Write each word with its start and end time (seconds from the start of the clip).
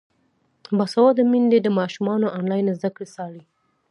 باسواده 0.77 1.23
میندې 1.31 1.59
د 1.61 1.67
ماشومانو 1.79 2.27
انلاین 2.37 2.67
زده 2.77 2.89
کړې 2.95 3.07
څاري. 3.15 3.43